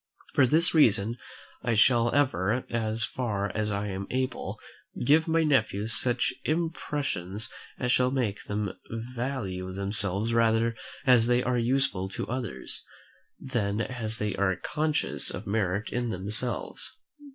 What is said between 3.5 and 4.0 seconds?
as I